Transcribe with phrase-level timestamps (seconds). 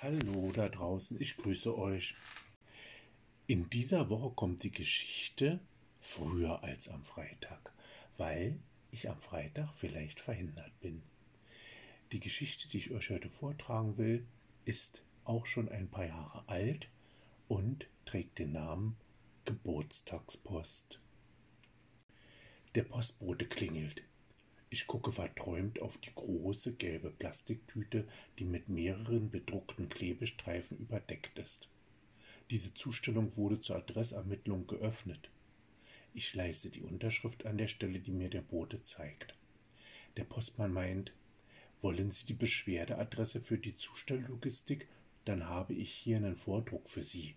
[0.00, 2.14] Hallo da draußen, ich grüße euch.
[3.48, 5.58] In dieser Woche kommt die Geschichte
[5.98, 7.72] früher als am Freitag,
[8.16, 8.60] weil
[8.92, 11.02] ich am Freitag vielleicht verhindert bin.
[12.12, 14.24] Die Geschichte, die ich euch heute vortragen will,
[14.64, 16.88] ist auch schon ein paar Jahre alt
[17.48, 18.96] und trägt den Namen
[19.46, 21.00] Geburtstagspost.
[22.76, 24.04] Der Postbote klingelt.
[24.70, 28.06] Ich gucke verträumt auf die große gelbe Plastiktüte,
[28.38, 31.70] die mit mehreren bedruckten Klebestreifen überdeckt ist.
[32.50, 35.30] Diese Zustellung wurde zur Adressermittlung geöffnet.
[36.12, 39.34] Ich leiste die Unterschrift an der Stelle, die mir der Bote zeigt.
[40.18, 41.12] Der Postmann meint,
[41.80, 44.88] wollen Sie die Beschwerdeadresse für die Zustelllogistik?
[45.24, 47.36] Dann habe ich hier einen Vordruck für Sie.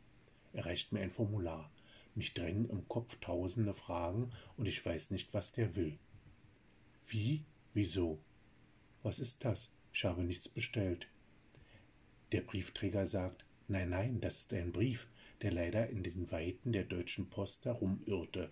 [0.52, 1.72] Er reicht mir ein Formular.
[2.16, 5.96] Mich drängen im Kopf tausende Fragen und ich weiß nicht, was der will.
[7.12, 7.44] Wie?
[7.74, 8.20] Wieso?
[9.04, 9.70] Was ist das?
[9.92, 11.10] Ich habe nichts bestellt.
[12.32, 15.08] Der Briefträger sagt, nein, nein, das ist ein Brief,
[15.42, 18.50] der leider in den Weiten der Deutschen Post herumirrte.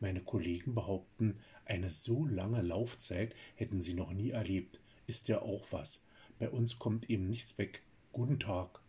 [0.00, 4.80] Meine Kollegen behaupten, eine so lange Laufzeit hätten sie noch nie erlebt.
[5.06, 6.02] Ist ja auch was.
[6.40, 7.80] Bei uns kommt eben nichts weg.
[8.10, 8.80] Guten Tag.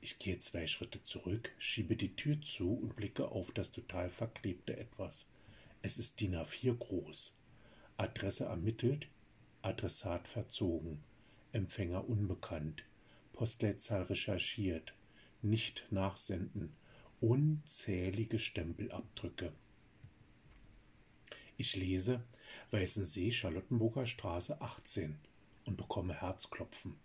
[0.00, 4.76] Ich gehe zwei Schritte zurück, schiebe die Tür zu und blicke auf das total verklebte
[4.76, 5.26] Etwas.
[5.82, 7.34] Es ist DIN A4 groß.
[7.96, 9.08] Adresse ermittelt,
[9.62, 11.02] Adressat verzogen,
[11.52, 12.84] Empfänger unbekannt,
[13.32, 14.94] Postleitzahl recherchiert,
[15.42, 16.74] nicht nachsenden,
[17.20, 19.52] unzählige Stempelabdrücke.
[21.56, 22.20] Ich lese
[22.72, 25.16] Weißensee, Charlottenburger Straße 18
[25.66, 26.96] und bekomme Herzklopfen.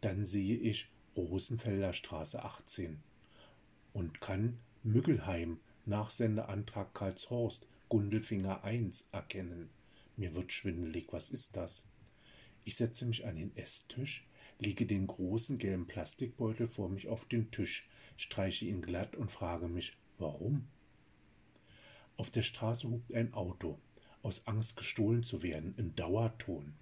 [0.00, 3.00] Dann sehe ich Rosenfelder Straße 18
[3.92, 9.70] und kann Müggelheim, Nachsendeantrag Karlshorst, Gundelfinger 1 erkennen.
[10.18, 11.12] Mir wird schwindelig.
[11.12, 11.84] Was ist das?
[12.64, 14.26] Ich setze mich an den Esstisch,
[14.58, 19.68] lege den großen gelben Plastikbeutel vor mich auf den Tisch, streiche ihn glatt und frage
[19.68, 20.66] mich, warum?
[22.16, 23.78] Auf der Straße hupt ein Auto,
[24.22, 26.74] aus Angst gestohlen zu werden, im Dauerton.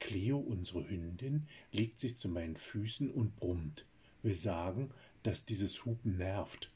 [0.00, 3.86] Cleo, unsere Hündin, legt sich zu meinen Füßen und brummt,
[4.24, 4.90] will sagen,
[5.22, 6.72] dass dieses Hupen nervt.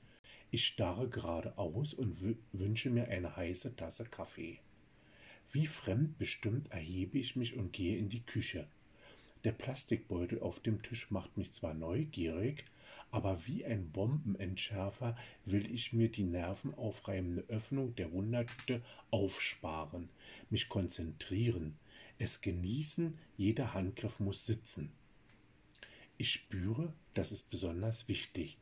[0.53, 4.61] Ich starre geradeaus und wünsche mir eine heiße Tasse Kaffee.
[5.53, 8.67] Wie fremdbestimmt erhebe ich mich und gehe in die Küche.
[9.45, 12.65] Der Plastikbeutel auf dem Tisch macht mich zwar neugierig,
[13.11, 20.09] aber wie ein Bombenentschärfer will ich mir die nervenaufreibende Öffnung der Wundertüte aufsparen,
[20.51, 21.79] mich konzentrieren,
[22.19, 24.91] es genießen, jeder Handgriff muss sitzen.
[26.19, 28.59] Ich spüre, das ist besonders wichtig.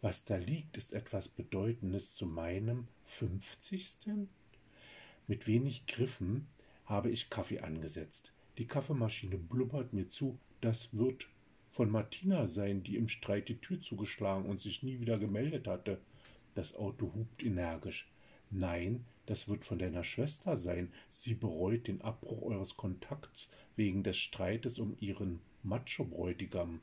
[0.00, 4.28] Was da liegt, ist etwas Bedeutendes zu meinem fünfzigsten?
[5.32, 6.46] Mit wenig Griffen
[6.84, 8.34] habe ich Kaffee angesetzt.
[8.58, 11.30] Die Kaffeemaschine blubbert mir zu, das wird
[11.70, 16.02] von Martina sein, die im Streit die Tür zugeschlagen und sich nie wieder gemeldet hatte.
[16.52, 18.10] Das Auto hupt energisch.
[18.50, 20.92] Nein, das wird von deiner Schwester sein.
[21.08, 26.82] Sie bereut den Abbruch eures Kontakts wegen des Streites um ihren Macho-Bräutigam.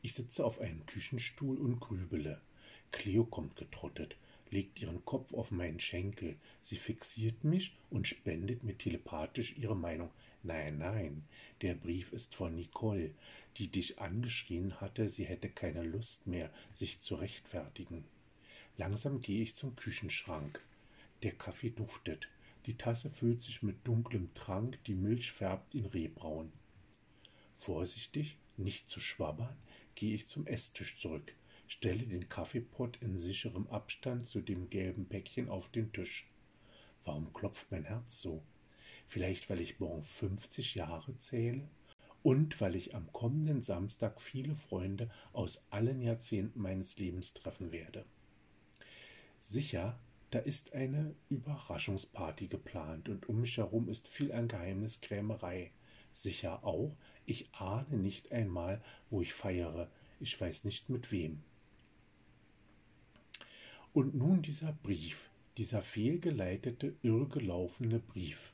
[0.00, 2.40] Ich sitze auf einem Küchenstuhl und grübele.
[2.92, 4.16] Cleo kommt getrottet
[4.50, 6.36] legt ihren Kopf auf meinen Schenkel.
[6.60, 10.10] Sie fixiert mich und spendet mir telepathisch ihre Meinung.
[10.42, 11.24] Nein, nein,
[11.62, 13.14] der Brief ist von Nicole,
[13.56, 18.04] die dich angeschrien hatte, sie hätte keine Lust mehr, sich zu rechtfertigen.
[18.76, 20.62] Langsam gehe ich zum Küchenschrank.
[21.22, 22.28] Der Kaffee duftet.
[22.66, 26.52] Die Tasse füllt sich mit dunklem Trank, die Milch färbt ihn rehbraun.
[27.56, 29.56] Vorsichtig, nicht zu schwabbern,
[29.94, 31.34] gehe ich zum Esstisch zurück
[31.68, 36.28] stelle den Kaffeepott in sicherem Abstand zu dem gelben Päckchen auf den Tisch.
[37.04, 38.42] Warum klopft mein Herz so?
[39.06, 41.68] Vielleicht, weil ich morgen 50 Jahre zähle
[42.22, 48.04] und weil ich am kommenden Samstag viele Freunde aus allen Jahrzehnten meines Lebens treffen werde.
[49.40, 49.98] Sicher,
[50.30, 55.72] da ist eine Überraschungsparty geplant und um mich herum ist viel an Geheimniskrämerei.
[56.12, 59.90] Sicher auch, ich ahne nicht einmal, wo ich feiere,
[60.20, 61.42] ich weiß nicht mit wem.
[63.98, 68.52] Und nun dieser Brief, dieser fehlgeleitete, irrgelaufene Brief.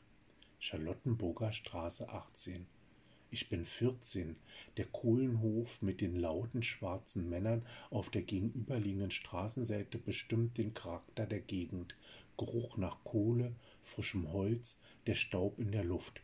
[0.58, 2.64] Charlottenburger Straße 18.
[3.30, 4.36] Ich bin 14.
[4.78, 7.60] Der Kohlenhof mit den lauten schwarzen Männern
[7.90, 11.94] auf der gegenüberliegenden Straßenseite bestimmt den Charakter der Gegend.
[12.38, 16.22] Geruch nach Kohle, frischem Holz, der Staub in der Luft.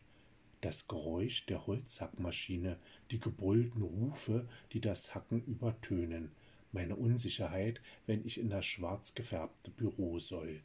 [0.61, 2.79] Das Geräusch der Holzhackmaschine,
[3.11, 6.31] die gebrüllten Rufe, die das Hacken übertönen
[6.71, 10.61] meine Unsicherheit, wenn ich in das schwarz gefärbte Büro soll.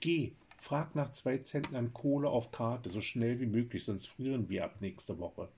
[0.00, 4.64] Geh, frag nach zwei Zentnern Kohle auf Karte, so schnell wie möglich, sonst frieren wir
[4.64, 5.48] ab nächste Woche.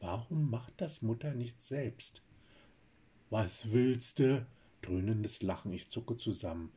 [0.00, 2.22] Warum macht das Mutter nicht selbst?
[3.28, 4.46] Was willste?
[4.82, 6.72] Dröhnendes Lachen, ich zucke zusammen.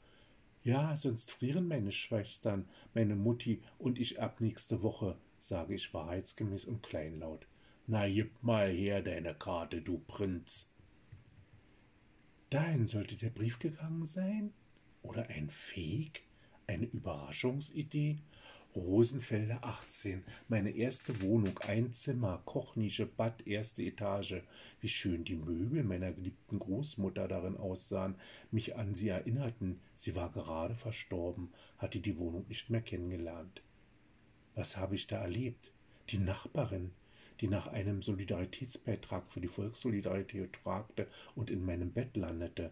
[0.63, 6.66] Ja, sonst frieren meine Schwestern, meine Mutti und ich ab nächste Woche, sage ich wahrheitsgemäß
[6.66, 7.48] und kleinlaut.
[7.86, 10.73] Na, gib mal her deine Karte, du Prinz.
[12.54, 14.54] Dahin sollte der Brief gegangen sein?
[15.02, 16.22] Oder ein Fake?
[16.68, 18.20] Eine Überraschungsidee?
[18.76, 24.44] Rosenfelder 18, meine erste Wohnung, ein Zimmer, Kochnische, Bad, erste Etage.
[24.82, 28.18] Wie schön die Möbel meiner geliebten Großmutter darin aussahen,
[28.52, 29.82] mich an sie erinnerten.
[29.96, 33.64] Sie war gerade verstorben, hatte die Wohnung nicht mehr kennengelernt.
[34.54, 35.72] Was habe ich da erlebt?
[36.10, 36.92] Die Nachbarin,
[37.44, 42.72] die nach einem Solidaritätsbeitrag für die Volkssolidarität fragte und in meinem Bett landete.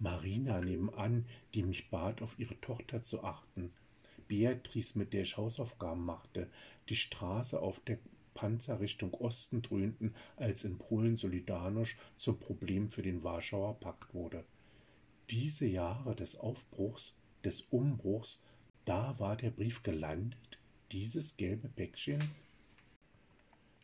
[0.00, 1.24] Marina nebenan,
[1.54, 3.72] die mich bat, auf ihre Tochter zu achten.
[4.28, 6.50] Beatrice, mit der ich Hausaufgaben machte,
[6.90, 7.96] die Straße auf der
[8.34, 14.44] Panzer Richtung Osten dröhnten, als in Polen Solidarność zum Problem für den Warschauer Pakt wurde.
[15.30, 18.42] Diese Jahre des Aufbruchs, des Umbruchs,
[18.84, 20.58] da war der Brief gelandet,
[20.90, 22.20] dieses gelbe Päckchen?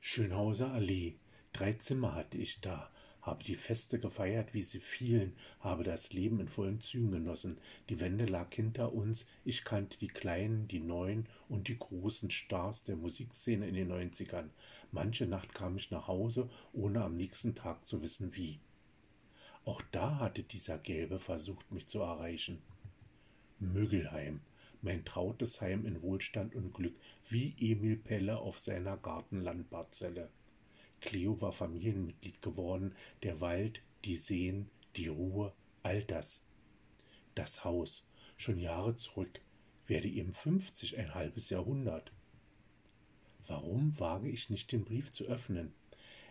[0.01, 1.17] Schönhauser Allee,
[1.53, 2.91] drei Zimmer hatte ich da,
[3.21, 7.59] habe die Feste gefeiert, wie sie fielen, habe das Leben in vollen Zügen genossen.
[7.89, 12.85] Die Wende lag hinter uns, ich kannte die kleinen, die neuen und die großen Stars
[12.85, 14.51] der Musikszene in den Neunzigern.
[14.93, 18.61] Manche Nacht kam ich nach Hause, ohne am nächsten Tag zu wissen wie.
[19.65, 22.63] Auch da hatte dieser Gelbe versucht, mich zu erreichen.
[23.59, 24.41] Müggelheim,
[24.83, 26.95] mein trautes Heim in Wohlstand und Glück,
[27.29, 30.31] wie Emil Pelle auf seiner Gartenlandparzelle.
[31.01, 35.53] Cleo war Familienmitglied geworden, der Wald, die Seen, die Ruhe,
[35.83, 36.43] all das.
[37.35, 38.05] Das Haus,
[38.37, 39.41] schon Jahre zurück,
[39.87, 42.13] werde ihm fünfzig, ein halbes Jahrhundert.
[43.47, 45.73] Warum wage ich nicht, den Brief zu öffnen?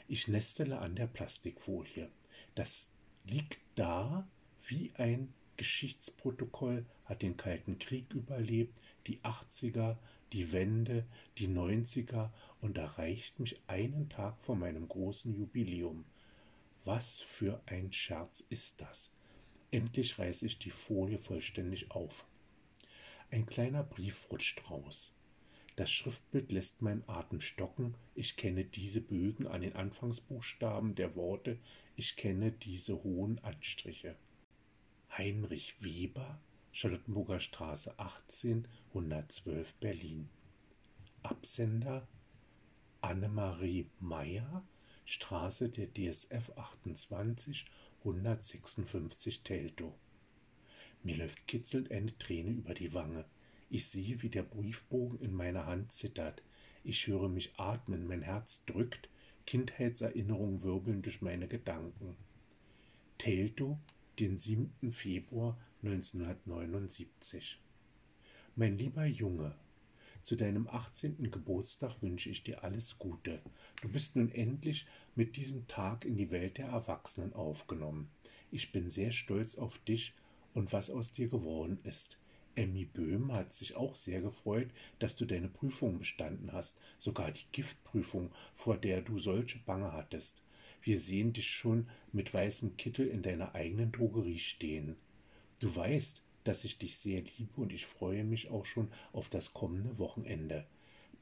[0.07, 2.09] Ich nestele an der Plastikfolie.
[2.55, 2.89] Das
[3.25, 4.27] liegt da
[4.67, 9.97] wie ein Geschichtsprotokoll, hat den Kalten Krieg überlebt, die 80er,
[10.33, 11.05] die Wende,
[11.37, 12.29] die 90er
[12.61, 16.05] und erreicht mich einen Tag vor meinem großen Jubiläum.
[16.85, 19.11] Was für ein Scherz ist das?
[19.71, 22.25] Endlich reiße ich die Folie vollständig auf.
[23.29, 25.11] Ein kleiner Brief rutscht raus.
[25.75, 27.93] Das Schriftbild lässt meinen Atem stocken.
[28.15, 31.59] Ich kenne diese Bögen an den Anfangsbuchstaben der Worte.
[31.95, 34.15] Ich kenne diese hohen Anstriche.
[35.17, 36.39] Heinrich Weber,
[36.71, 40.29] Charlottenburger Straße 18, 112 Berlin.
[41.23, 42.07] Absender
[43.01, 44.63] Annemarie Meyer,
[45.05, 47.65] Straße der DSF 28,
[48.01, 49.95] 156 Teltow.
[51.01, 53.25] Mir läuft kitzelnd eine Träne über die Wange.
[53.71, 56.43] Ich sehe, wie der Briefbogen in meiner Hand zittert.
[56.83, 59.09] Ich höre mich atmen, mein Herz drückt,
[59.47, 62.15] Kindheitserinnerungen wirbeln durch meine Gedanken.
[63.17, 63.79] Teltow,
[64.19, 64.91] den 7.
[64.91, 67.59] Februar 1979.
[68.55, 69.55] Mein lieber Junge,
[70.23, 71.29] zu deinem 18.
[71.29, 73.41] Geburtstag wünsche ich dir alles Gute.
[73.81, 78.09] Du bist nun endlich mit diesem Tag in die Welt der Erwachsenen aufgenommen.
[78.49, 80.15] Ich bin sehr stolz auf dich
[80.55, 82.17] und was aus dir geworden ist.
[82.55, 87.45] Emmy Böhm hat sich auch sehr gefreut, dass du deine Prüfung bestanden hast, sogar die
[87.51, 90.41] Giftprüfung, vor der du solche Bange hattest.
[90.81, 94.95] Wir sehen dich schon mit weißem Kittel in deiner eigenen Drogerie stehen.
[95.59, 99.53] Du weißt, dass ich dich sehr liebe und ich freue mich auch schon auf das
[99.53, 100.65] kommende Wochenende.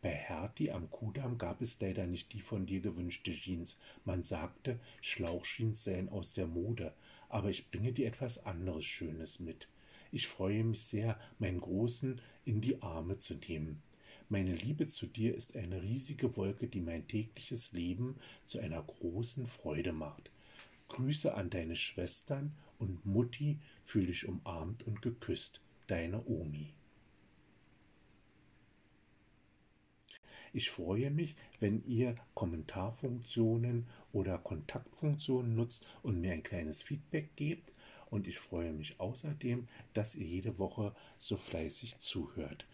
[0.02, 3.80] Bei Hertie am Kudamm gab es leider nicht die von dir gewünschte Jeans.
[4.04, 6.94] Man sagte, Schlauchjeans seien aus der Mode,
[7.28, 9.68] aber ich bringe dir etwas anderes Schönes mit.
[10.12, 13.82] Ich freue mich sehr, meinen Großen in die Arme zu nehmen.
[14.28, 18.16] Meine Liebe zu dir ist eine riesige Wolke, die mein tägliches Leben
[18.46, 20.32] zu einer großen Freude macht.
[20.88, 25.62] Grüße an deine Schwestern und Mutti, fühl dich umarmt und geküsst.
[25.86, 26.74] Deine Omi.
[30.54, 37.74] Ich freue mich, wenn ihr Kommentarfunktionen oder Kontaktfunktionen nutzt und mir ein kleines Feedback gebt.
[38.10, 42.66] Und ich freue mich außerdem, dass ihr jede Woche so fleißig zuhört.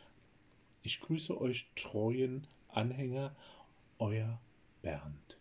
[0.83, 3.35] Ich grüße euch treuen Anhänger,
[3.99, 4.39] euer
[4.81, 5.40] Bernd.